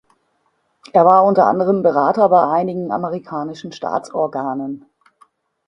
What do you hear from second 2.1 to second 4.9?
bei einigen amerikanischen Staatsorganen.